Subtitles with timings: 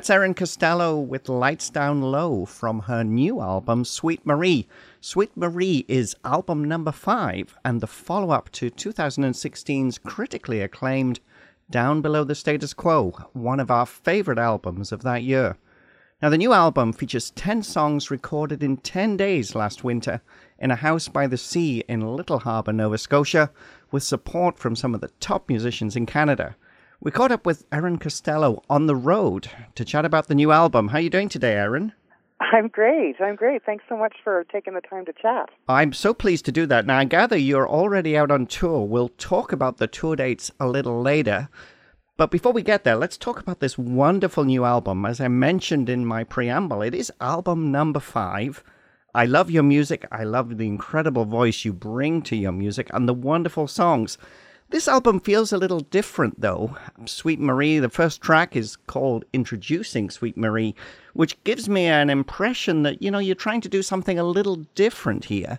[0.00, 4.66] That's Erin Costello with Lights Down Low from her new album, Sweet Marie.
[5.02, 11.20] Sweet Marie is album number five and the follow up to 2016's critically acclaimed
[11.70, 15.58] Down Below the Status Quo, one of our favorite albums of that year.
[16.22, 20.22] Now, the new album features 10 songs recorded in 10 days last winter
[20.58, 23.50] in a house by the sea in Little Harbour, Nova Scotia,
[23.90, 26.56] with support from some of the top musicians in Canada.
[27.02, 30.88] We caught up with Erin Costello on the road to chat about the new album.
[30.88, 31.94] How are you doing today, Erin?
[32.52, 33.16] I'm great.
[33.22, 33.64] I'm great.
[33.64, 35.48] Thanks so much for taking the time to chat.
[35.66, 36.84] I'm so pleased to do that.
[36.84, 38.86] Now, I gather you're already out on tour.
[38.86, 41.48] We'll talk about the tour dates a little later.
[42.18, 45.06] But before we get there, let's talk about this wonderful new album.
[45.06, 48.62] As I mentioned in my preamble, it is album number five.
[49.14, 50.06] I love your music.
[50.12, 54.18] I love the incredible voice you bring to your music and the wonderful songs.
[54.70, 56.76] This album feels a little different, though.
[57.04, 60.76] Sweet Marie, the first track is called Introducing Sweet Marie,
[61.12, 64.56] which gives me an impression that, you know, you're trying to do something a little
[64.76, 65.58] different here.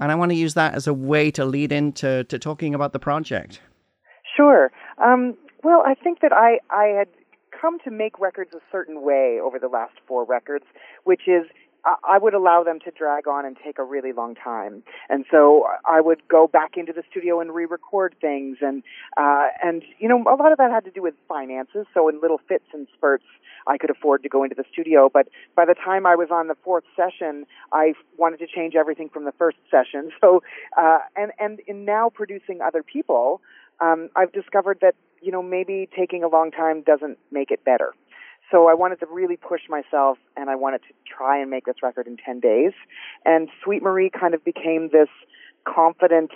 [0.00, 2.92] And I want to use that as a way to lead into to talking about
[2.92, 3.60] the project.
[4.36, 4.72] Sure.
[4.98, 7.08] Um, well, I think that I, I had
[7.60, 10.64] come to make records a certain way over the last four records,
[11.04, 11.46] which is
[11.84, 15.66] I would allow them to drag on and take a really long time, and so
[15.84, 18.82] I would go back into the studio and re-record things, and
[19.16, 21.86] uh, and you know a lot of that had to do with finances.
[21.94, 23.24] So in little fits and spurts,
[23.66, 25.10] I could afford to go into the studio.
[25.12, 29.08] But by the time I was on the fourth session, I wanted to change everything
[29.08, 30.10] from the first session.
[30.20, 30.42] So
[30.76, 33.40] uh, and and in now producing other people,
[33.80, 37.94] um, I've discovered that you know maybe taking a long time doesn't make it better.
[38.50, 41.76] So I wanted to really push myself, and I wanted to try and make this
[41.82, 42.72] record in ten days.
[43.24, 45.08] And Sweet Marie kind of became this
[45.64, 46.32] confident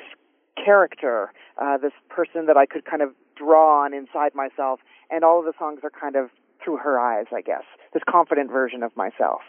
[0.63, 4.81] character, uh, this person that I could kind of draw on inside myself,
[5.11, 6.31] and all of the songs are kind of
[6.63, 7.65] through her eyes, I guess.
[7.93, 9.41] This confident version of myself.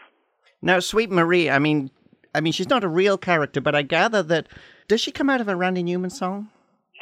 [0.60, 1.90] Now, Sweet Marie, I mean,
[2.34, 4.48] I mean, she's not a real character, but I gather that
[4.88, 6.48] does she come out of a Randy Newman song?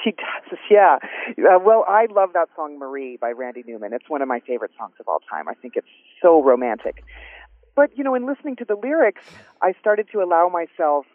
[0.02, 0.98] She does, yeah.
[1.38, 3.92] Uh, well, I love that song Marie by Randy Newman.
[3.92, 5.48] It's one of my favorite songs of all time.
[5.48, 5.86] I think it's
[6.20, 7.04] so romantic.
[7.76, 9.24] But, you know, in listening to the lyrics,
[9.62, 11.06] I started to allow myself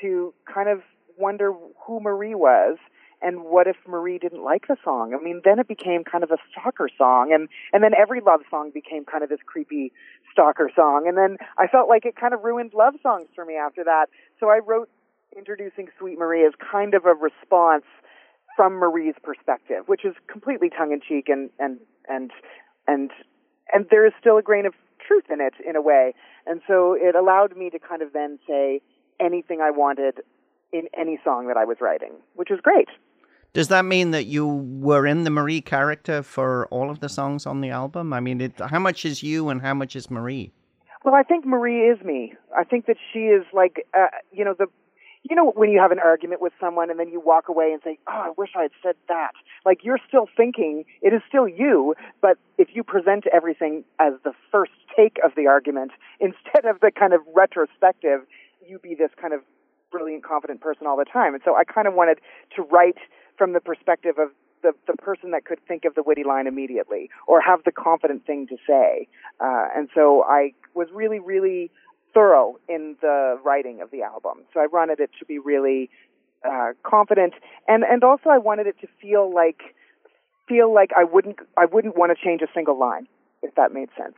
[0.00, 0.82] to kind of
[1.18, 1.52] wonder
[1.86, 2.78] who Marie was
[3.22, 5.16] and what if Marie didn't like the song?
[5.18, 8.40] I mean, then it became kind of a stalker song, and and then every love
[8.50, 9.92] song became kind of this creepy
[10.30, 13.56] stalker song, and then I felt like it kind of ruined love songs for me
[13.56, 14.06] after that.
[14.38, 14.90] So I wrote
[15.36, 17.84] introducing Sweet Marie as kind of a response
[18.56, 22.32] from Marie's perspective, which is completely tongue in cheek and and and
[22.88, 23.10] and
[23.72, 24.74] and there is still a grain of
[25.06, 26.14] truth in it in a way.
[26.46, 28.80] And so it allowed me to kind of then say
[29.20, 30.20] anything I wanted
[30.72, 32.88] in any song that I was writing, which was great.
[33.52, 37.46] Does that mean that you were in the Marie character for all of the songs
[37.46, 38.12] on the album?
[38.12, 40.52] I mean, it, how much is you and how much is Marie?
[41.04, 42.34] Well, I think Marie is me.
[42.54, 44.66] I think that she is like, uh, you know, the,
[45.28, 47.80] you know, when you have an argument with someone and then you walk away and
[47.82, 49.32] say, "Oh, I wish I had said that."
[49.64, 54.32] Like you're still thinking, it is still you, but if you present everything as the
[54.50, 58.20] first take of the argument instead of the kind of retrospective,
[58.66, 59.40] you be this kind of
[59.90, 61.34] brilliant, confident person all the time.
[61.34, 62.18] And so I kind of wanted
[62.56, 62.98] to write
[63.38, 64.30] from the perspective of
[64.62, 68.26] the, the person that could think of the witty line immediately or have the confident
[68.26, 69.06] thing to say.
[69.40, 71.70] Uh, and so I was really, really
[72.16, 74.38] thorough in the writing of the album.
[74.54, 75.90] So I wanted it to be really
[76.44, 77.34] uh, confident,
[77.68, 79.60] and and also I wanted it to feel like
[80.48, 83.06] feel like I wouldn't I wouldn't want to change a single line
[83.42, 84.16] if that made sense.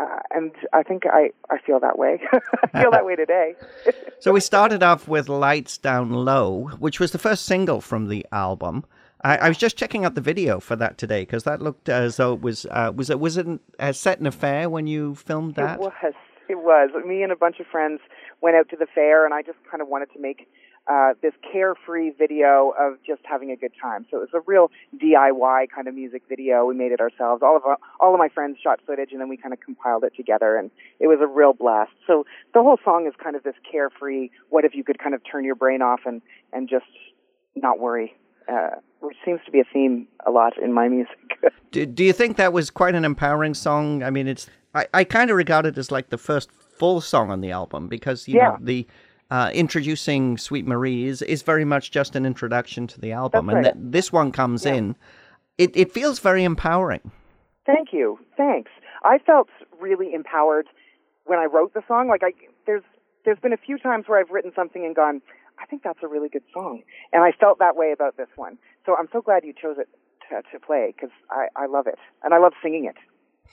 [0.00, 2.18] Uh, and I think I, I feel that way.
[2.74, 3.54] I feel that way today.
[4.20, 8.26] so we started off with Lights Down Low, which was the first single from the
[8.32, 8.86] album.
[9.22, 12.16] I, I was just checking out the video for that today because that looked as
[12.16, 13.46] though it was uh, was it was it
[13.78, 15.74] a set in a fair when you filmed that?
[15.74, 16.14] It was.
[16.48, 16.90] It was.
[17.06, 18.00] Me and a bunch of friends
[18.40, 20.48] went out to the fair, and I just kind of wanted to make
[20.90, 24.04] uh, this carefree video of just having a good time.
[24.10, 26.64] So it was a real DIY kind of music video.
[26.64, 27.42] We made it ourselves.
[27.42, 30.04] All of our, all of my friends shot footage, and then we kind of compiled
[30.04, 31.92] it together, and it was a real blast.
[32.06, 34.30] So the whole song is kind of this carefree.
[34.50, 36.20] What if you could kind of turn your brain off and
[36.52, 36.86] and just
[37.54, 38.14] not worry
[38.48, 41.16] uh, which seems to be a theme a lot in my music.
[41.70, 44.02] do, do you think that was quite an empowering song?
[44.02, 47.30] I mean, it's I, I kind of regard it as like the first full song
[47.30, 48.48] on the album because you Yeah.
[48.50, 48.86] know the
[49.30, 53.64] uh, introducing Sweet Marie is, is very much just an introduction to the album, and
[53.64, 54.74] th- this one comes Yeah.
[54.74, 54.96] in.
[55.58, 57.10] It it feels very empowering.
[57.66, 58.18] Thank you.
[58.36, 58.70] Thanks.
[59.04, 59.48] I felt
[59.80, 60.66] really empowered
[61.24, 62.08] when I wrote the song.
[62.08, 62.32] Like I,
[62.66, 62.82] there's
[63.24, 65.22] there's been a few times where I've written something and gone,
[65.62, 66.82] I think that's a really good song,
[67.12, 68.58] and I felt that way about this one.
[68.84, 69.88] So I'm so glad you chose it
[70.28, 72.96] to, to play because I, I love it and I love singing it.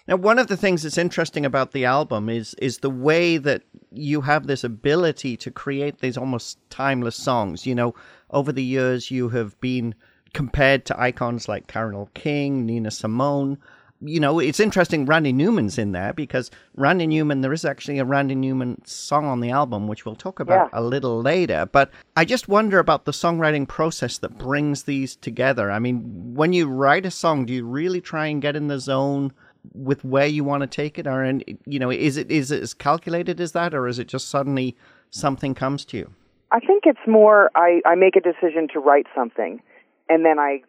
[0.07, 3.61] Now, one of the things that's interesting about the album is is the way that
[3.91, 7.67] you have this ability to create these almost timeless songs.
[7.67, 7.93] You know,
[8.31, 9.93] over the years, you have been
[10.33, 13.59] compared to icons like Carole King, Nina Simone.
[14.01, 15.05] You know, it's interesting.
[15.05, 17.41] Randy Newman's in there because Randy Newman.
[17.41, 20.81] There is actually a Randy Newman song on the album, which we'll talk about a
[20.81, 21.67] little later.
[21.69, 25.69] But I just wonder about the songwriting process that brings these together.
[25.69, 28.79] I mean, when you write a song, do you really try and get in the
[28.79, 29.33] zone?
[29.73, 32.63] with where you want to take it or and you know is it is it
[32.63, 34.75] as calculated as that or is it just suddenly
[35.09, 36.13] something comes to you
[36.51, 39.61] I think it's more I, I make a decision to write something
[40.07, 40.61] and then I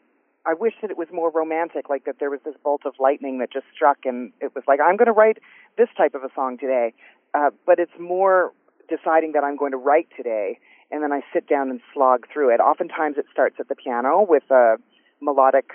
[0.51, 3.39] I wish that it was more romantic, like that there was this bolt of lightning
[3.39, 5.39] that just struck and it was like, I'm gonna write
[5.79, 6.93] this type of a song today.
[7.33, 8.53] Uh, but it's more
[8.89, 10.59] deciding that I'm going to write today
[10.91, 12.61] and then I sit down and slog through it.
[12.61, 14.77] Oftentimes it starts at the piano with a
[15.21, 15.71] melodic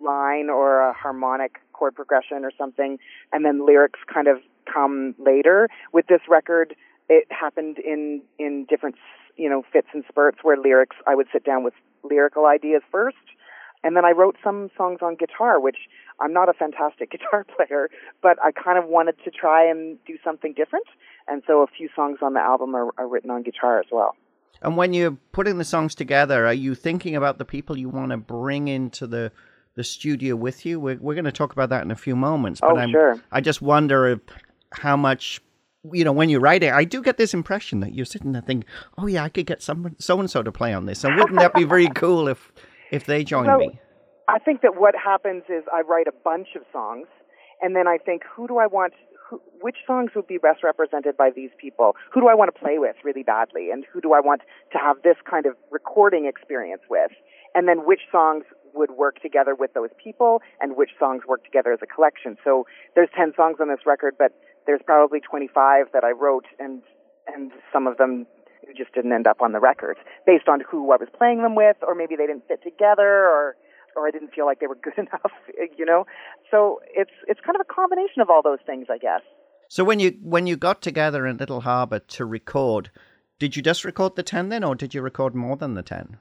[0.00, 2.98] line or a harmonic chord progression or something,
[3.32, 4.38] and then lyrics kind of
[4.72, 5.68] come later.
[5.92, 6.76] With this record,
[7.08, 8.96] it happened in in different
[9.36, 13.16] you know fits and spurts where lyrics I would sit down with lyrical ideas first,
[13.84, 15.76] and then I wrote some songs on guitar, which
[16.20, 17.88] I'm not a fantastic guitar player,
[18.22, 20.86] but I kind of wanted to try and do something different,
[21.28, 24.16] and so a few songs on the album are, are written on guitar as well.
[24.62, 28.10] and when you're putting the songs together are you thinking about the people you want
[28.10, 29.32] to bring into the
[29.76, 32.60] the studio with you we're, we're going to talk about that in a few moments
[32.60, 33.14] but Oh, I'm, sure.
[33.32, 34.20] i just wonder if,
[34.72, 35.40] how much
[35.94, 38.42] you know when you write it i do get this impression that you're sitting there
[38.42, 38.68] thinking
[38.98, 41.38] oh yeah i could get someone so and so to play on this and wouldn't
[41.38, 42.52] that be very cool if
[42.90, 43.80] if they join Well, me
[44.30, 47.08] I think that what happens is I write a bunch of songs,
[47.60, 48.92] and then I think, who do I want?
[49.28, 51.96] Who, which songs would be best represented by these people?
[52.12, 54.42] Who do I want to play with really badly, and who do I want
[54.72, 57.10] to have this kind of recording experience with?
[57.56, 61.72] And then which songs would work together with those people, and which songs work together
[61.72, 62.36] as a collection?
[62.44, 64.30] So there's ten songs on this record, but
[64.66, 66.82] there's probably 25 that I wrote, and
[67.26, 68.26] and some of them
[68.76, 71.76] just didn't end up on the record based on who I was playing them with,
[71.86, 73.56] or maybe they didn't fit together, or
[73.96, 75.32] or I didn't feel like they were good enough,
[75.76, 76.06] you know.
[76.50, 79.22] So it's it's kind of a combination of all those things, I guess.
[79.68, 82.90] So when you when you got together in Little Harbour to record,
[83.38, 86.18] did you just record the ten then, or did you record more than the ten?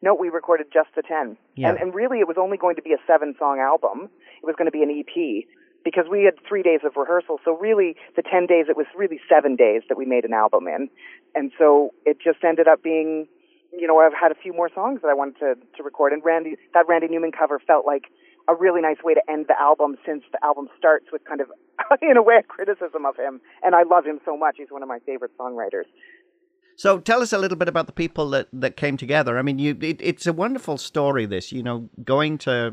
[0.00, 1.70] No, we recorded just the ten, Yeah.
[1.70, 4.08] and and really it was only going to be a seven song album.
[4.42, 5.44] It was going to be an EP
[5.84, 7.38] because we had three days of rehearsal.
[7.44, 10.66] So really, the ten days it was really seven days that we made an album
[10.68, 10.88] in,
[11.34, 13.28] and so it just ended up being
[13.72, 16.24] you know, I've had a few more songs that I wanted to, to record, and
[16.24, 18.04] Randy, that Randy Newman cover felt like
[18.48, 21.48] a really nice way to end the album since the album starts with kind of,
[22.02, 23.40] in a way, a criticism of him.
[23.62, 24.56] And I love him so much.
[24.56, 25.84] He's one of my favorite songwriters.
[26.76, 29.36] So tell us a little bit about the people that, that came together.
[29.36, 31.26] I mean, you it, it's a wonderful story.
[31.26, 32.72] This, you know, going to,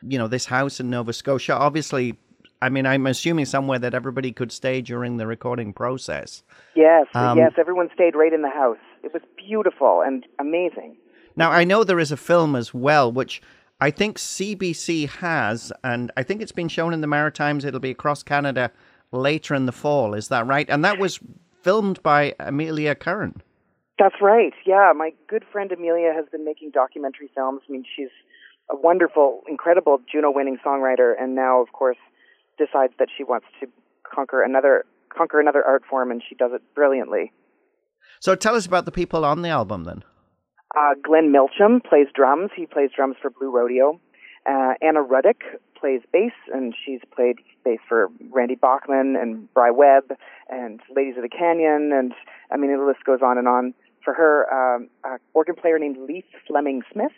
[0.00, 1.54] you know, this house in Nova Scotia.
[1.54, 2.18] Obviously,
[2.62, 6.44] I mean, I'm assuming somewhere that everybody could stay during the recording process.
[6.76, 8.78] Yes, um, yes, everyone stayed right in the house.
[9.02, 10.96] It was beautiful and amazing.
[11.34, 13.42] Now, I know there is a film as well, which
[13.80, 17.64] I think CBC has, and I think it's been shown in the Maritimes.
[17.64, 18.70] It'll be across Canada
[19.10, 20.14] later in the fall.
[20.14, 20.70] Is that right?
[20.70, 21.18] And that was
[21.62, 23.42] filmed by Amelia Curran.
[23.98, 24.52] That's right.
[24.64, 27.62] Yeah, my good friend Amelia has been making documentary films.
[27.68, 28.08] I mean, she's
[28.70, 31.98] a wonderful, incredible Juno-winning songwriter, and now, of course,
[32.58, 33.66] decides that she wants to
[34.02, 34.84] conquer another
[35.16, 37.32] conquer another art form, and she does it brilliantly.
[38.20, 40.04] So, tell us about the people on the album, then.
[40.76, 42.50] Uh, Glenn Milchem plays drums.
[42.56, 44.00] He plays drums for Blue Rodeo.
[44.48, 45.42] Uh, Anna Ruddick
[45.78, 50.16] plays bass, and she's played bass for Randy Bachman and Bry Webb
[50.48, 52.12] and Ladies of the Canyon, and
[52.50, 53.74] I mean the list goes on and on.
[54.04, 57.12] For her, um, an organ player named Leith Fleming Smith,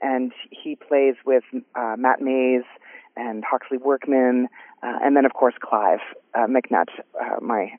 [0.00, 2.64] and he plays with uh, Matt Mays
[3.16, 4.48] and Hawksley Workman,
[4.82, 6.00] uh, and then of course Clive
[6.34, 6.88] uh, McNutt,
[7.20, 7.72] uh, my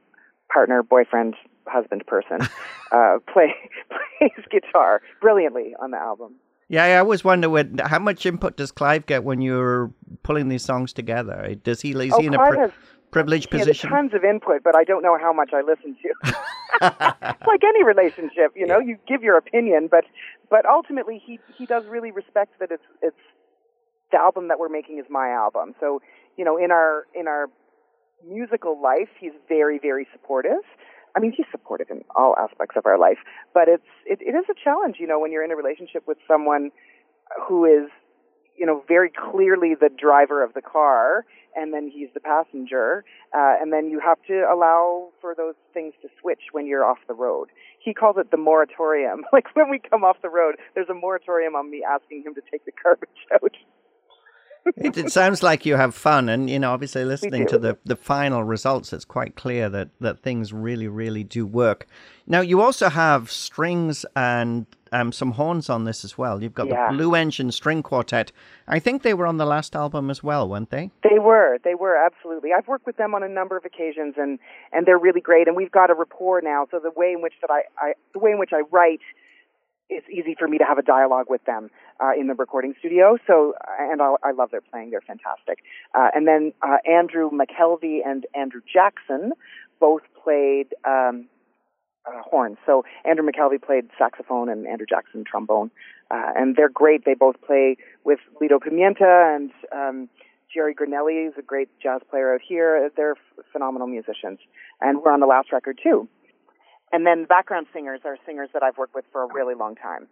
[0.51, 1.35] partner, boyfriend,
[1.67, 2.39] husband person,
[2.91, 3.53] uh, play
[4.19, 6.35] plays guitar brilliantly on the album.
[6.67, 9.91] Yeah, I always wonder when, how much input does Clive get when you're
[10.23, 11.55] pulling these songs together?
[11.63, 12.71] Does he is oh, he in Clive a pri- has,
[13.11, 13.89] privileged position?
[13.89, 16.35] Tons of input, but I don't know how much I listen to.
[16.81, 20.05] like any relationship, you know, you give your opinion, but
[20.49, 23.15] but ultimately he he does really respect that it's it's
[24.15, 25.75] the album that we're making is my album.
[25.79, 26.01] So
[26.37, 27.47] you know, in our in our
[28.27, 30.63] musical life, he's very very supportive.
[31.15, 33.19] I mean, he's supportive in all aspects of our life,
[33.53, 36.17] but it's it, it is a challenge, you know, when you're in a relationship with
[36.27, 36.71] someone
[37.47, 37.89] who is,
[38.57, 43.03] you know, very clearly the driver of the car, and then he's the passenger,
[43.33, 46.99] uh, and then you have to allow for those things to switch when you're off
[47.07, 47.47] the road.
[47.79, 49.23] He calls it the moratorium.
[49.33, 52.41] Like when we come off the road, there's a moratorium on me asking him to
[52.51, 53.55] take the garbage out
[54.77, 57.95] it, it, sounds like you have fun, and you know, obviously, listening to the, the
[57.95, 61.87] final results, it's quite clear that that things really, really do work.
[62.27, 66.41] Now, you also have strings and um, some horns on this as well.
[66.41, 66.89] You've got yeah.
[66.89, 68.31] the Blue Engine String Quartet.
[68.67, 70.89] I think they were on the last album as well, weren't they?
[71.03, 71.59] They were.
[71.63, 72.51] They were absolutely.
[72.53, 74.39] I've worked with them on a number of occasions, and
[74.71, 75.47] and they're really great.
[75.47, 76.67] And we've got a rapport now.
[76.71, 79.01] So the way in which that I, I the way in which I write
[79.89, 83.17] it's easy for me to have a dialogue with them uh, in the recording studio.
[83.27, 85.59] So, and I, I love their playing; they're fantastic.
[85.93, 89.33] Uh, and then uh, Andrew McKelvey and Andrew Jackson
[89.79, 91.27] both played um,
[92.07, 92.57] uh, horns.
[92.65, 95.71] So Andrew McKelvey played saxophone and Andrew Jackson trombone,
[96.11, 97.05] uh, and they're great.
[97.05, 100.09] They both play with Lido Pimienta and um,
[100.53, 102.89] Jerry Granelli is a great jazz player out here.
[102.95, 103.15] They're
[103.51, 104.39] phenomenal musicians,
[104.79, 106.07] and we're on the last record too.
[106.91, 110.07] And then background singers are singers that I've worked with for a really long time.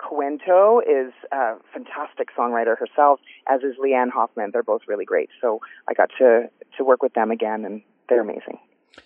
[0.00, 4.50] Cuento is a fantastic songwriter herself, as is Leanne Hoffman.
[4.52, 5.28] They're both really great.
[5.40, 8.58] So I got to, to work with them again, and they're amazing.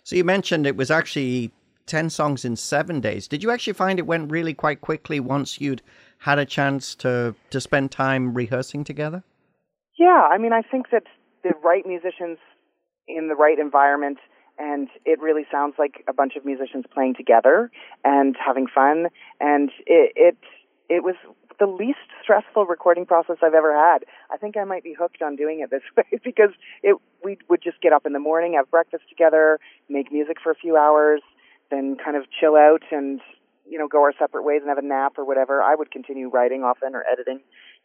[0.03, 1.51] So you mentioned it was actually
[1.87, 3.27] 10 songs in seven days.
[3.27, 5.83] Did you actually find it went really quite quickly once you'd
[6.19, 9.25] had a chance to, to spend time rehearsing together?
[9.99, 11.05] Yeah, I mean, I think that
[11.43, 12.39] the right musicians
[13.09, 14.19] in the right environment–
[14.59, 17.71] and it really sounds like a bunch of musicians playing together
[18.05, 19.09] and having fun
[19.41, 20.37] and it it
[20.89, 21.17] it was
[21.59, 24.05] the least stressful recording process I've ever had.
[24.31, 26.51] I think I might be hooked on doing it this way because
[26.83, 29.59] it we would just get up in the morning, have breakfast together,
[29.89, 31.21] make music for a few hours,
[31.71, 33.21] then kind of chill out and
[33.69, 35.63] you know go our separate ways and have a nap or whatever.
[35.63, 37.41] I would continue writing often or editing,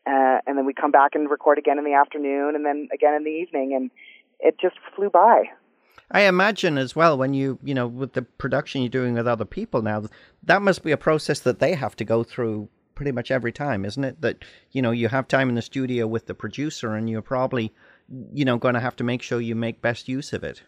[0.05, 3.13] uh, and then we come back and record again in the afternoon and then again
[3.13, 3.91] in the evening, and
[4.39, 5.43] it just flew by.
[6.11, 9.45] I imagine as well when you, you know, with the production you're doing with other
[9.45, 10.03] people now,
[10.43, 13.85] that must be a process that they have to go through pretty much every time,
[13.85, 14.21] isn't it?
[14.21, 17.73] That, you know, you have time in the studio with the producer and you're probably,
[18.33, 20.63] you know, going to have to make sure you make best use of it.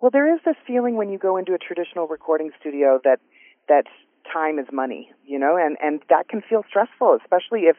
[0.00, 3.18] Well, there is this feeling when you go into a traditional recording studio that
[3.68, 3.84] that
[4.32, 7.76] time is money, you know, and and that can feel stressful, especially if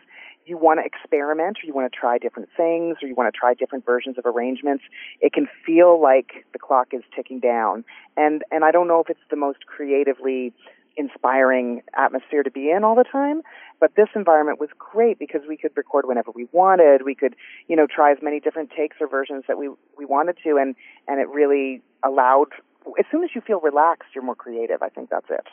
[0.47, 3.37] you want to experiment or you want to try different things or you want to
[3.37, 4.83] try different versions of arrangements,
[5.21, 7.83] it can feel like the clock is ticking down.
[8.15, 10.53] And and I don't know if it's the most creatively
[10.95, 13.43] inspiring atmosphere to be in all the time,
[13.79, 17.03] but this environment was great because we could record whenever we wanted.
[17.03, 17.35] We could,
[17.67, 20.75] you know, try as many different takes or versions that we we wanted to and
[21.07, 22.47] and it really allowed
[22.97, 24.81] as soon as you feel relaxed, you're more creative.
[24.81, 25.45] I think that's it.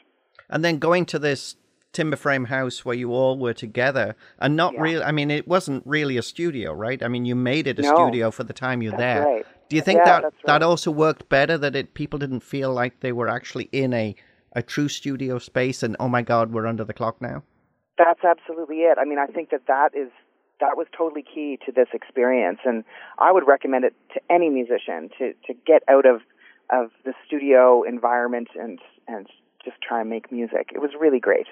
[0.49, 1.57] And then going to this
[1.95, 4.83] timber frame house where you all were together and not Yeah.
[4.83, 7.03] really I mean it wasn't really a studio, right?
[7.03, 7.95] I mean you made it a No.
[7.95, 9.25] studio for the time you're That's there.
[9.25, 9.47] right.
[9.69, 12.73] Do you think Yeah, that that's that also worked better that it people didn't feel
[12.73, 14.15] like they were actually in a
[14.53, 17.43] a true studio space and oh my god, we're under the clock now?
[17.97, 18.99] That's absolutely it.
[18.99, 20.11] I mean, I think that that is
[20.61, 22.85] that was totally key to this experience, and
[23.19, 26.21] I would recommend it to any musician to to get out of
[26.71, 29.27] of the studio environment and and
[29.87, 30.71] try and make music.
[30.75, 31.47] It was really great.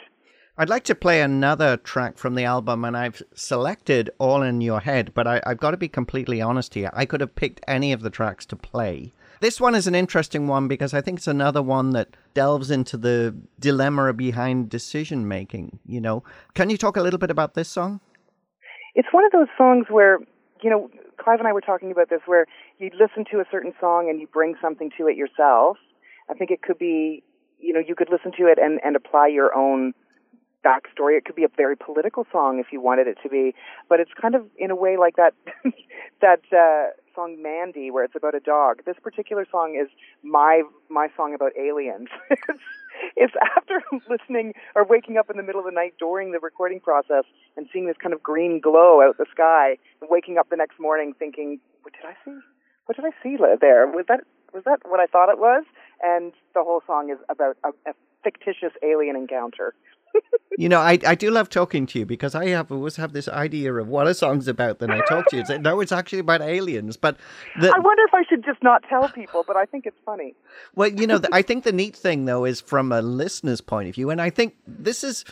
[0.58, 4.80] I'd like to play another track from the album, and I've selected All in Your
[4.80, 6.90] Head, but I, I've got to be completely honest here.
[6.92, 9.12] I could have picked any of the tracks to play.
[9.40, 12.96] This one is an interesting one because I think it's another one that delves into
[12.96, 15.78] the dilemma behind decision making.
[15.86, 16.22] You know,
[16.54, 18.00] can you talk a little bit about this song?
[18.94, 20.18] It's one of those songs where,
[20.62, 22.46] you know, Clive and I were talking about this where
[22.78, 25.76] you listen to a certain song and you bring something to it yourself.
[26.30, 27.24] I think it could be,
[27.62, 29.94] you know, you could listen to it and, and apply your own
[30.64, 31.16] backstory.
[31.16, 33.54] It could be a very political song if you wanted it to be,
[33.88, 35.34] but it's kind of in a way like that
[36.20, 38.82] that uh, song Mandy, where it's about a dog.
[38.86, 39.88] This particular song is
[40.22, 42.08] my my song about aliens.
[42.30, 42.62] it's,
[43.16, 46.80] it's after listening or waking up in the middle of the night during the recording
[46.80, 47.24] process
[47.56, 50.78] and seeing this kind of green glow out the sky, and waking up the next
[50.78, 52.38] morning thinking, "What did I see?
[52.86, 53.86] What did I see there?
[53.86, 54.20] Was that
[54.52, 55.64] was that what I thought it was?"
[56.02, 59.74] And the whole song is about a, a fictitious alien encounter.
[60.58, 63.26] You know, I, I do love talking to you because I have always have this
[63.26, 64.80] idea of what a song's about.
[64.80, 66.98] Then I talk to you and say, no, it's actually about aliens.
[66.98, 67.16] But
[67.58, 70.34] the, I wonder if I should just not tell people, but I think it's funny.
[70.74, 73.94] Well, you know, I think the neat thing though is from a listener's point of
[73.94, 75.24] view, and I think this is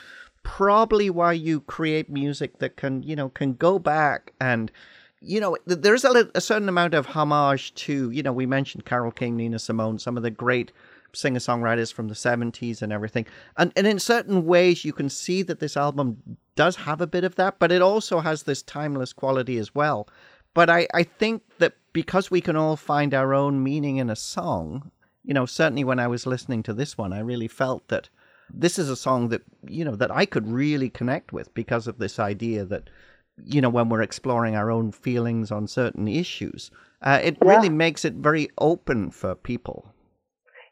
[0.43, 4.73] probably why you create music that can, you know, can go back and,
[5.21, 9.11] you know, there's a, a certain amount of homage to, you know, we mentioned Carole
[9.11, 10.73] King, Nina Simone, some of the great
[11.13, 13.27] singer songwriters from the 70s and everything.
[13.57, 16.23] And, and in certain ways, you can see that this album
[16.57, 20.09] does have a bit of that, but it also has this timeless quality as well.
[20.55, 24.17] But I, I think that because we can all find our own meaning in a
[24.17, 24.91] song,
[25.25, 28.09] you know, certainly when I was listening to this one, I really felt that
[28.53, 31.99] this is a song that, you know, that I could really connect with because of
[31.99, 32.91] this idea that,
[33.37, 36.71] you know, when we're exploring our own feelings on certain issues,
[37.03, 37.51] uh, it Yeah.
[37.51, 39.93] really makes it very open for people.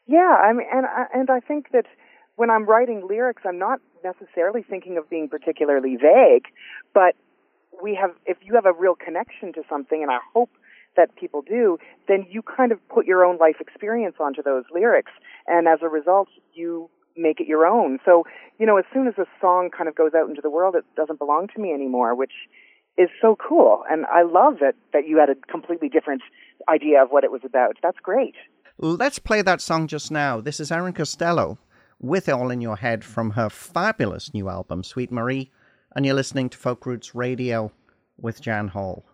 [0.06, 1.86] Yeah, I mean, and I- and I think that
[2.36, 6.46] when I'm writing lyrics, I'm not necessarily thinking of being particularly vague,
[6.94, 7.14] but
[7.82, 10.50] we have if you have a real connection to something, and I hope
[10.96, 15.12] that people do, then you kind of put your own life experience onto those lyrics,
[15.46, 17.98] and as a result, you make it your own.
[18.04, 18.24] So,
[18.58, 20.84] you know, as soon as a song kind of goes out into the world, it
[20.96, 22.32] doesn't belong to me anymore, which
[22.96, 23.84] is so cool.
[23.90, 26.22] And I love that that you had a completely different
[26.68, 27.76] idea of what it was about.
[27.82, 28.34] That's great.
[28.78, 30.40] Let's play that song just now.
[30.40, 31.58] This is Erin Costello
[32.00, 35.50] with All in Your Head from her fabulous new album, Sweet Marie,
[35.96, 37.72] and you're listening to Folk Roots Radio
[38.16, 39.04] with Jan Hall.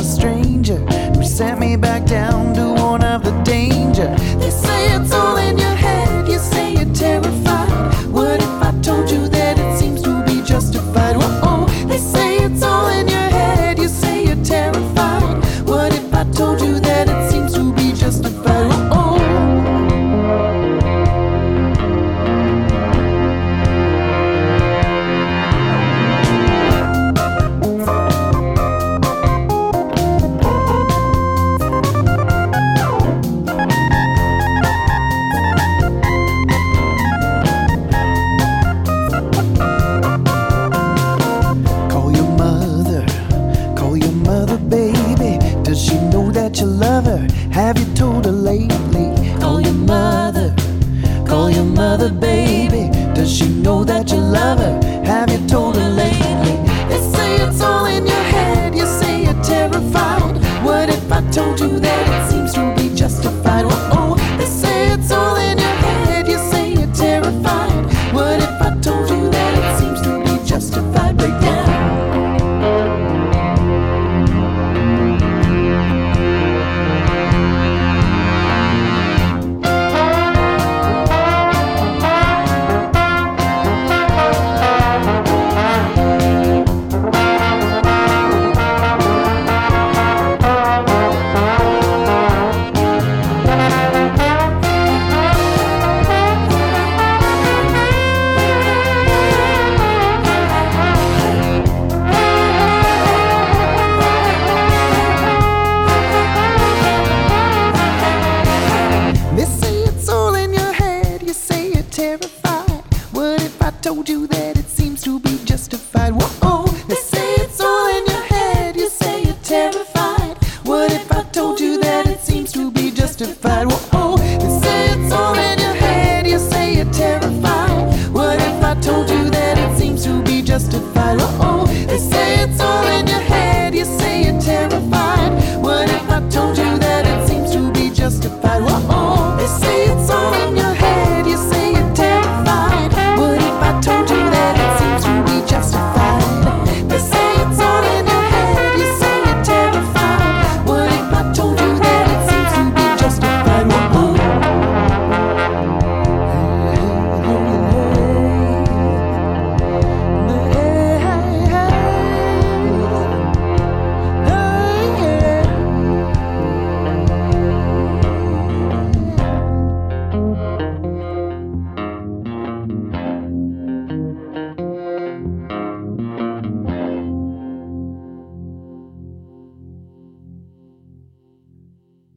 [0.00, 0.78] A stranger
[1.14, 2.29] who sent me back down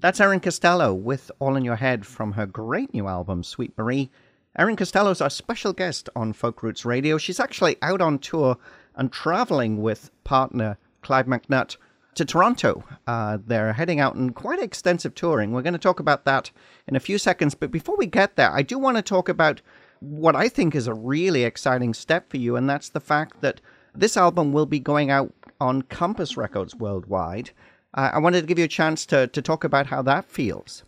[0.04, 4.12] That's Erin Costello with All in Your Head from her great new album, Sweet Marie.
[4.60, 7.18] Erin Costello is our special guest on Folk Roots Radio.
[7.18, 8.58] She's actually out on tour
[8.98, 11.78] and traveling with partner Clive McNutt
[12.16, 12.84] to Toronto.
[13.08, 15.54] Uh, they're heading out on quite extensive touring.
[15.54, 16.52] We're going to talk about that
[16.86, 17.56] in a few seconds.
[17.56, 19.62] But before we get there, I do want to talk about
[20.02, 23.62] what I think is a really exciting step for you, and that's the fact that
[23.96, 27.52] this album will be going out on Compass Records worldwide.
[27.94, 30.84] Uh, I wanted to give you a chance to, to talk about how that feels.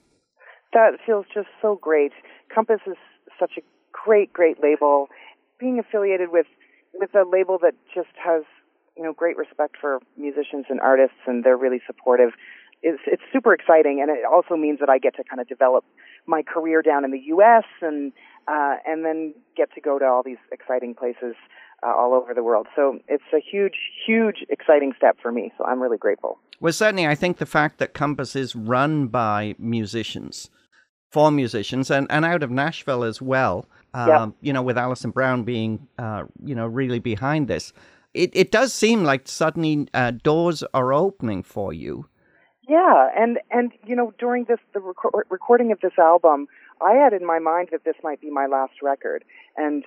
[0.74, 2.12] That feels just so great.
[2.54, 2.98] Compass is
[3.40, 5.08] such a great, great label.
[5.60, 6.48] Being affiliated with
[6.94, 8.44] with a label that just has
[8.98, 12.32] you know great respect for musicians and artists, and they're really supportive.
[12.82, 15.86] It's it's super exciting, and it also means that I get to kind of develop
[16.26, 17.64] my career down in the U.S.
[17.82, 18.12] and
[18.48, 21.36] uh, and then get to go to all these exciting places
[21.84, 22.68] uh, all over the world.
[22.76, 25.52] So it's a huge, huge, exciting step for me.
[25.58, 26.40] So I'm really grateful.
[26.60, 30.50] Well, certainly, I think the fact that Compass is run by musicians,
[31.12, 34.28] for musicians, and, and out of Nashville as well, um, Yeah.
[34.42, 37.74] you know, with Alison Brown being, uh, you know, really behind this,
[38.14, 42.08] it, it does seem like suddenly uh, doors are opening for you.
[42.68, 46.48] Yeah, and and you know during this the reco- recording of this album,
[46.82, 49.24] I had in my mind that this might be my last record,
[49.56, 49.84] and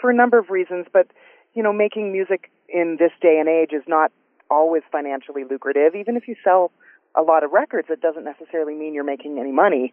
[0.00, 0.86] for a number of reasons.
[0.92, 1.08] But
[1.54, 4.12] you know, making music in this day and age is not
[4.50, 5.94] always financially lucrative.
[5.94, 6.70] Even if you sell
[7.14, 9.92] a lot of records, it doesn't necessarily mean you're making any money.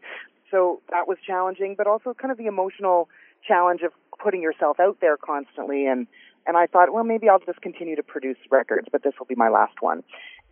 [0.52, 3.10] So that was challenging, but also kind of the emotional
[3.48, 3.92] challenge of
[4.22, 6.08] putting yourself out there constantly and
[6.48, 9.36] and I thought, well, maybe I'll just continue to produce records, but this will be
[9.36, 10.04] my last one.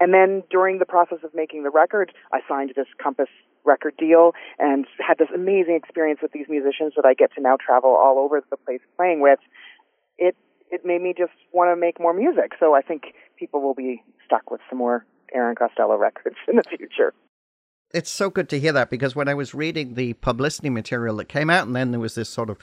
[0.04, 3.30] And then during the process of making the record, I signed this Compass
[3.63, 7.56] record deal and had this amazing experience with these musicians that I get to now
[7.56, 9.39] travel all over the place playing with.
[10.18, 10.36] It
[10.72, 12.52] it made me just want to make more music.
[12.60, 16.63] So I think people will be stuck with some more Erin Costello records in the
[16.63, 17.13] future.
[17.94, 21.30] It's so good to hear that because when I was reading the publicity material that
[21.30, 22.58] came out, and then there was this sort of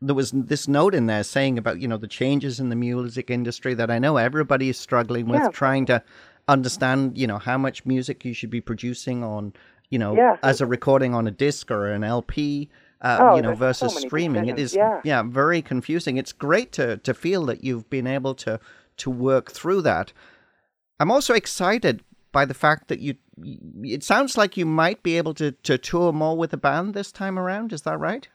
[0.00, 3.30] there was this note in there saying about you know the changes in the music
[3.30, 5.48] industry that I know everybody is struggling with, Yeah.
[5.48, 6.04] trying to
[6.48, 9.52] understand you know how much music you should be producing on
[9.90, 10.36] you know Yeah.
[10.42, 12.68] as a recording on a disc or an LP.
[13.00, 15.22] Uh, Oh, you know, there's so versus streaming, it decisions, is yeah.
[15.22, 16.16] very confusing.
[16.16, 18.58] It's great to to feel that you've been able to
[18.96, 20.12] to work through that.
[21.00, 22.02] I'm also excited
[22.32, 23.16] by the fact that you.
[23.82, 27.12] It sounds like you might be able to to tour more with the band this
[27.12, 27.72] time around.
[27.72, 28.28] Is that right?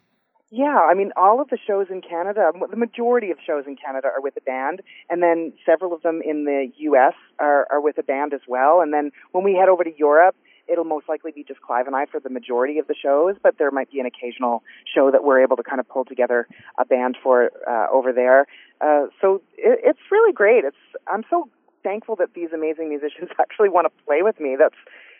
[0.51, 4.07] Yeah, I mean, all of the shows in Canada, the majority of shows in Canada
[4.07, 7.13] are with a band, and then several of them in the U.S.
[7.37, 8.81] are, are with a band as well.
[8.81, 10.35] And then when we head over to Europe,
[10.67, 13.59] it'll most likely be just Clive and I for the majority of the shows, but
[13.59, 16.47] there might be an occasional show that we're able to kind of pull together
[16.79, 18.47] a band for uh, over there.
[18.81, 20.63] Uh, so it, it's really great.
[20.65, 21.47] It's I'm so
[21.83, 24.55] thankful that these amazing musicians actually want to play with me.
[24.57, 24.75] That's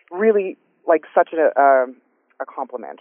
[0.10, 1.98] really like such a um
[2.40, 3.00] a compliment.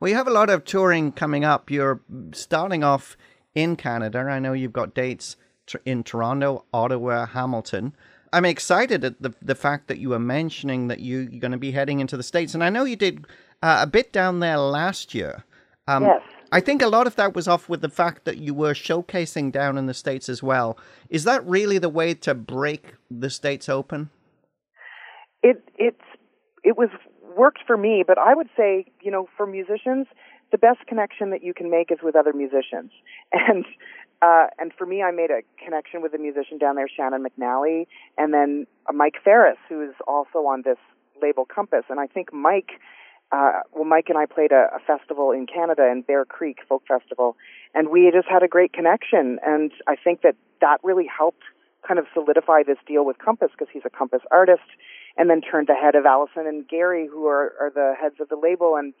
[0.00, 1.70] Well, you have a lot of touring coming up.
[1.70, 2.00] You're
[2.32, 3.16] starting off
[3.54, 4.20] in Canada.
[4.20, 5.36] I know you've got dates
[5.84, 7.94] in Toronto, Ottawa, Hamilton.
[8.32, 11.58] I'm excited at the the fact that you were mentioning that you, you're going to
[11.58, 13.26] be heading into the states, and I know you did
[13.62, 15.44] uh, a bit down there last year.
[15.86, 16.22] Um, Yes.
[16.52, 19.52] I think a lot of that was off with the fact that you were showcasing
[19.52, 20.76] down in the states as well.
[21.08, 24.10] Is that really the way to break the states open?
[25.42, 26.04] it it's
[26.64, 26.88] it was
[27.36, 30.06] worked for me, but I would say, you know, for musicians,
[30.52, 32.90] the best connection that you can make is with other musicians.
[33.32, 33.64] And
[34.22, 37.86] uh and for me I made a connection with a musician down there, Shannon McNally,
[38.18, 40.76] and then uh, Mike Farris, who is also on this
[41.22, 41.84] label Compass.
[41.88, 42.72] And I think Mike
[43.32, 46.82] uh, well, Mike and I played a, a festival in Canada in Bear Creek Folk
[46.86, 47.36] Festival,
[47.74, 49.38] and we just had a great connection.
[49.46, 51.44] And I think that that really helped
[51.86, 54.66] kind of solidify this deal with Compass because he's a Compass artist,
[55.16, 58.28] and then turned the head of Allison and Gary, who are, are the heads of
[58.28, 58.94] the label, and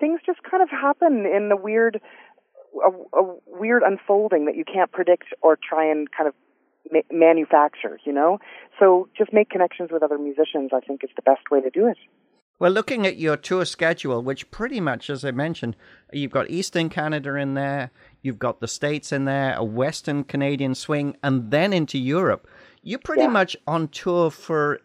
[0.00, 2.00] things just kind of happen in the weird,
[2.84, 6.34] a, a weird unfolding that you can't predict or try and kind of
[6.92, 7.98] ma- manufacture.
[8.04, 8.38] You know,
[8.78, 10.70] so just make connections with other musicians.
[10.74, 11.98] I think is the best way to do it.
[12.58, 15.76] Well, looking at your tour schedule, which pretty much, as I mentioned,
[16.10, 17.90] you've got Eastern Canada in there,
[18.22, 22.48] you've got the States in there, a Western Canadian swing, and then into Europe.
[22.82, 23.28] You're pretty Yeah.
[23.28, 24.80] much on tour for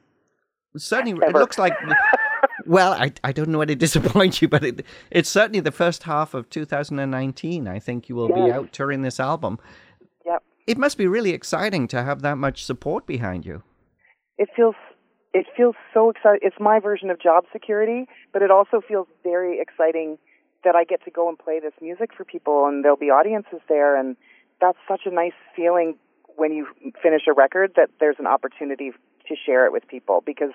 [0.77, 1.73] certainly, it looks like.
[2.67, 6.03] Well, I, I don't know how to disappoint you, but it, it's certainly the first
[6.03, 7.67] half of 2019.
[7.67, 9.57] I think you will be out touring this album.
[10.25, 10.43] Yep.
[10.67, 13.63] It must be really exciting to have that much support behind you.
[14.37, 14.75] it feels
[15.33, 16.39] it feels so exciting.
[16.43, 20.17] It's my version of job security, but it also feels very exciting
[20.63, 23.59] that I get to go and play this music for people, and there'll be audiences
[23.69, 24.15] there, and
[24.59, 25.95] that's such a nice feeling
[26.35, 26.67] when you
[27.01, 28.91] finish a record that there's an opportunity
[29.27, 30.53] to share it with people because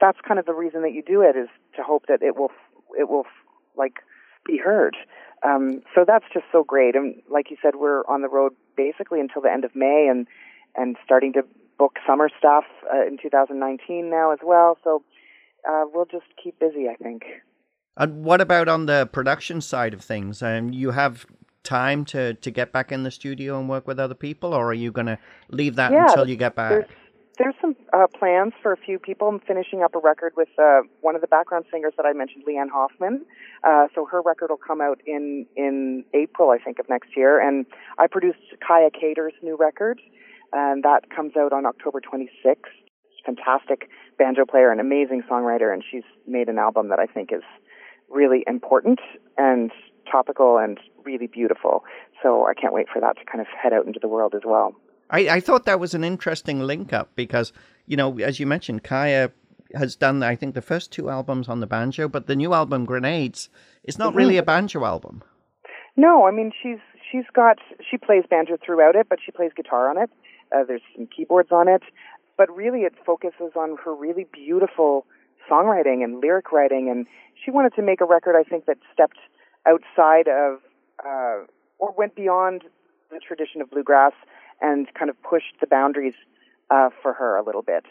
[0.00, 2.50] that's kind of the reason that you do it is to hope that it will
[2.98, 3.24] it will
[3.76, 3.94] like
[4.46, 4.96] be heard.
[5.44, 9.20] Um, so that's just so great, and like you said, we're on the road basically
[9.20, 10.26] until the end of May, and
[10.76, 11.42] and starting to
[11.78, 14.78] book summer stuff uh, in 2019 now as well.
[14.82, 15.02] So
[15.68, 17.22] uh, we'll just keep busy, I think.
[17.96, 20.42] And what about on the production side of things?
[20.42, 21.26] Um, you have
[21.64, 24.74] time to, to get back in the studio and work with other people, or are
[24.74, 25.18] you going to
[25.50, 26.96] leave that Yeah, until you get There's back?
[27.38, 29.28] there's some uh, plans for a few people.
[29.28, 32.44] I'm finishing up a record with uh, one of the background singers that I mentioned,
[32.48, 33.24] Leanne Hoffman.
[33.64, 37.40] Uh, so her record will come out in in April, I think, of next year.
[37.40, 37.66] And
[37.98, 40.00] I produced Kaia Kater's new record,
[40.52, 42.70] and that comes out on October 26th.
[43.26, 47.42] Fantastic banjo player and amazing songwriter, and she's made an album that I think is
[48.08, 49.00] really important
[49.36, 49.70] and
[50.10, 51.84] topical and really beautiful.
[52.22, 54.42] So I can't wait for that to kind of head out into the world as
[54.46, 54.74] well.
[55.10, 57.52] I, I thought that was an interesting link up because,
[57.88, 59.32] you know, as you mentioned, Kaia
[59.74, 62.84] has done, I think, the first two albums on the banjo, but the new album,
[62.84, 63.48] Grenades,
[63.84, 65.22] is not really a banjo album.
[65.96, 66.78] No, I mean she's
[67.10, 67.58] she's got
[67.90, 70.10] she plays banjo throughout it, but she plays guitar on it.
[70.54, 71.82] Uh, there's some keyboards on it,
[72.36, 75.04] but really it focuses on her really beautiful
[75.50, 76.88] songwriting and lyric writing.
[76.88, 77.06] And
[77.42, 79.18] she wanted to make a record, I think, that stepped
[79.66, 80.60] outside of
[81.04, 81.46] uh,
[81.78, 82.62] or went beyond
[83.10, 84.12] the tradition of bluegrass
[84.60, 86.14] and kind of pushed the boundaries
[86.70, 87.84] uh, for her a little bit.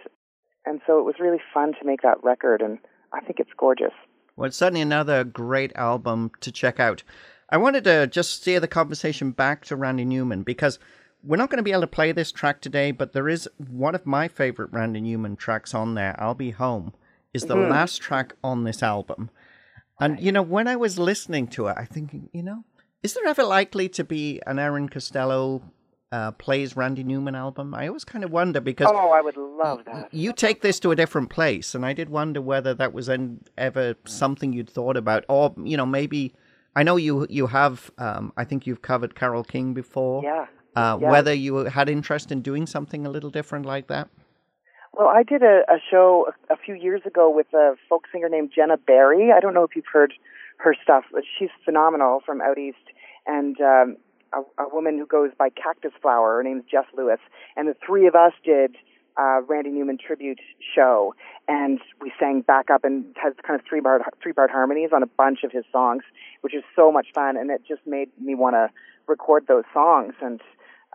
[0.66, 2.80] And so it was really fun to make that record, and
[3.14, 3.94] I think it's gorgeous.
[4.36, 7.04] Well, it's certainly another great album to check out.
[7.50, 10.78] I wanted to just steer the conversation back to Randy Newman because
[11.24, 13.96] we're not going to be able to play this track today, but there is one
[13.96, 16.94] of my favorite Randy Newman tracks on there, I'll Be Home,
[17.34, 19.30] is the last track on this album.
[20.00, 22.64] And, you know, when I was listening to it, I thinking, you know,
[23.02, 25.64] is there ever likely to be an Erin Costello
[26.12, 27.74] uh, plays Randy Newman album?
[27.74, 30.14] I always kind of wonder because Oh, I would love that.
[30.14, 33.10] you take this to a different place, and I did wonder whether that was
[33.58, 36.34] ever something you'd thought about, or you know, maybe
[36.76, 37.92] I know you you have.
[37.98, 40.24] Um, I think you've covered Carole King before.
[40.24, 40.46] Yeah.
[40.76, 41.10] Uh, yeah.
[41.12, 44.10] Whether you had interest in doing something a little different like that.
[44.94, 48.30] Well, I did a, a show a, a few years ago with a folk singer
[48.30, 49.32] named Jenna Barry.
[49.32, 50.14] I don't know if you've heard
[50.58, 52.78] her stuff, but she's phenomenal from out east.
[53.26, 53.98] And um,
[54.34, 56.38] a, a woman who goes by Cactus Flower.
[56.38, 57.20] Her name's Jess Lewis.
[57.56, 58.76] And the three of us did
[59.18, 60.40] uh, Randy Newman tribute
[60.76, 61.16] show,
[61.48, 65.02] and we sang back up and has kind of three part three part harmonies on
[65.02, 66.04] a bunch of his songs,
[66.42, 67.36] which is so much fun.
[67.38, 68.70] And it just made me want to
[69.08, 70.42] record those songs and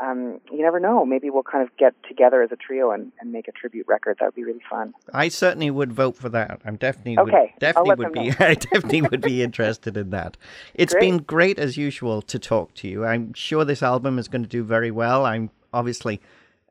[0.00, 1.04] um, you never know.
[1.04, 4.16] Maybe we'll kind of get together as a trio and, and make a tribute record.
[4.20, 4.94] That would be really fun.
[5.12, 6.60] I certainly would vote for that.
[6.64, 8.30] I'm definitely Okay, would, definitely would be.
[8.44, 10.36] I definitely would be interested in that.
[10.74, 11.00] It's Great.
[11.00, 13.04] been great as usual to talk to you.
[13.04, 15.26] I'm sure this album is going to do very well.
[15.26, 16.20] I'm obviously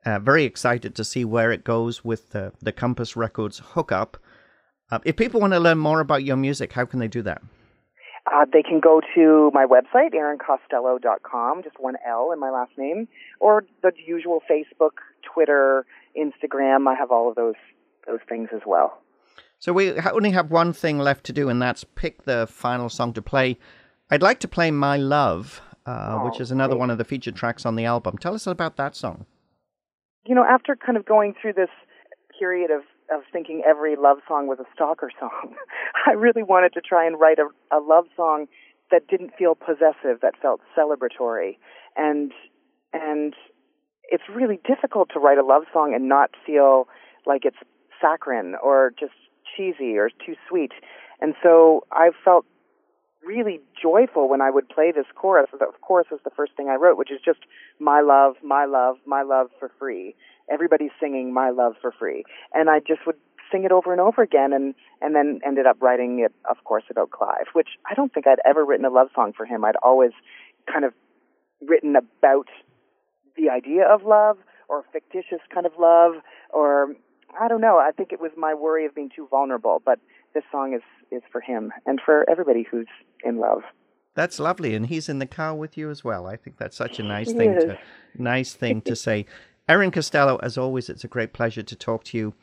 [0.06, 4.18] uh, very excited to see where it goes with the the Compass Records hookup.
[4.90, 7.42] Uh, if people want to learn more about your music, how can they do that?
[8.28, 13.08] Uh, they can go to my website, erincostello.com, just one L in my last name,
[13.40, 14.92] or the usual Facebook,
[15.24, 15.86] Twitter,
[16.18, 16.88] Instagram.
[16.88, 17.56] I have all of those
[18.08, 19.00] those things as well.
[19.60, 23.14] So we only have one thing left to do, and that's pick the final song
[23.14, 23.58] to play.
[24.10, 26.80] I'd like to play "My Love," uh, which Oh, is another great.
[26.80, 28.18] one of the featured tracks on the album.
[28.18, 29.26] Tell us about that song.
[30.26, 31.70] You know, after kind of going through this
[32.40, 32.82] period of
[33.12, 35.56] of thinking every love song was a stalker song,
[36.08, 38.48] I really wanted to try and write a, a love song
[38.92, 41.58] that didn't feel possessive, that felt celebratory,
[41.96, 42.32] and
[42.94, 43.34] and
[44.10, 46.88] it's really difficult to write a love song and not feel
[47.26, 47.58] like it's
[48.02, 49.14] saccharine or just
[49.56, 50.72] cheesy or too sweet.
[51.22, 52.46] And so I felt
[53.24, 55.48] really joyful when I would play this chorus.
[55.52, 57.40] The chorus was the first thing I wrote, which is just
[57.80, 60.16] my love, my love, my love for free.
[60.52, 62.24] Everybody's singing my love for free.
[62.54, 63.16] And I just would
[63.52, 66.84] sing it over and over again and, and then ended up writing it, of course,
[66.90, 69.66] about Clive, which I don't think I'd ever written a love song for him.
[69.66, 70.12] I'd always
[70.72, 70.94] kind of
[71.62, 72.48] written about
[73.36, 74.38] the idea of love
[74.70, 76.14] or fictitious kind of love
[76.54, 76.96] or
[77.40, 77.78] I don't know.
[77.78, 80.00] I think it was my worry of being too vulnerable, but
[80.34, 82.88] this song is is for him and for everybody who's
[83.24, 83.62] in love.
[84.14, 86.28] That's lovely, and he's in the car with you as well.
[86.28, 87.64] I think that's such a nice He thing is.
[87.64, 87.78] to
[88.18, 89.26] nice thing to say.
[89.68, 92.34] Erin Costello, as always, it's a great pleasure to talk to you.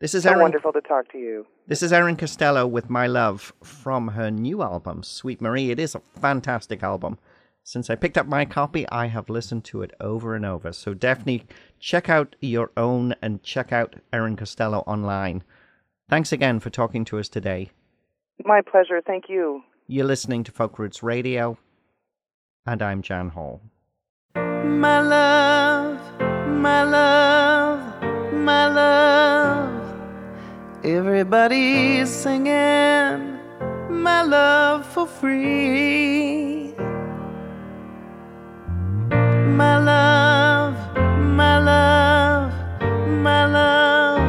[0.00, 0.42] This is So Erin.
[0.42, 1.46] wonderful to talk to you.
[1.66, 5.70] This is Erin Costello with My Love from her new album, Sweet Marie.
[5.70, 7.18] It is a fantastic album.
[7.62, 10.72] Since I picked up my copy, I have listened to it over and over.
[10.72, 11.46] So definitely
[11.80, 15.42] check out your own and check out Erin Costello online.
[16.10, 17.70] Thanks again for talking to us today.
[18.44, 19.00] My pleasure.
[19.00, 19.62] Thank you.
[19.86, 21.56] You're listening to Folk Roots Radio,
[22.66, 23.60] and I'm Jan Hall.
[24.34, 25.83] My love,
[26.54, 27.80] my love,
[28.32, 29.82] my love.
[30.84, 33.38] Everybody's singing
[33.90, 36.74] my love for free.
[39.62, 40.74] My love,
[41.18, 42.52] my love,
[43.08, 44.20] my love.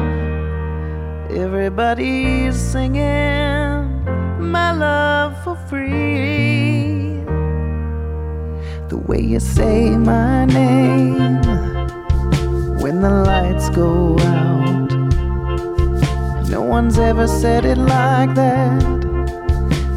[1.30, 4.04] Everybody's singing
[4.40, 7.20] my love for free.
[8.88, 11.45] The way you say my name
[12.86, 14.92] when the lights go out.
[16.48, 18.80] No one's ever said it like that.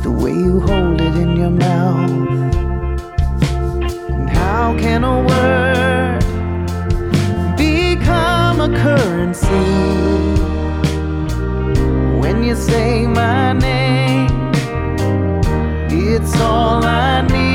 [0.01, 2.09] The way you hold it in your mouth.
[4.09, 6.21] And how can a word
[7.55, 9.69] become a currency
[12.19, 14.51] when you say my name?
[15.91, 17.48] It's all I need.